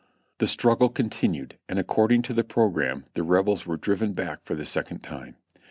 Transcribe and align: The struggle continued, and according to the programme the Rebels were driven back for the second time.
The 0.39 0.47
struggle 0.47 0.89
continued, 0.89 1.59
and 1.69 1.77
according 1.77 2.23
to 2.23 2.33
the 2.33 2.43
programme 2.43 3.05
the 3.13 3.21
Rebels 3.21 3.67
were 3.67 3.77
driven 3.77 4.13
back 4.13 4.39
for 4.43 4.55
the 4.55 4.65
second 4.65 5.01
time. 5.03 5.35